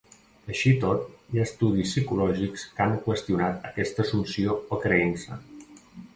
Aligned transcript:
Així 0.51 0.69
i 0.75 0.77
tot, 0.83 1.03
hi 1.33 1.41
ha 1.41 1.45
estudis 1.49 1.91
psicològics 1.93 2.65
que 2.79 2.83
han 2.87 2.97
qüestionat 3.05 3.69
aquesta 3.75 4.07
assumpció 4.09 4.59
o 4.79 4.83
creença. 4.89 5.41